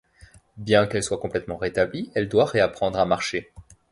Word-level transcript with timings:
Bien 0.57 0.87
qu'elle 0.87 1.03
soit 1.03 1.19
complètement 1.19 1.57
rétablie, 1.57 2.09
elle 2.15 2.27
doit 2.27 2.45
réapprendre 2.47 2.97
à 2.97 3.05
marcher. 3.05 3.53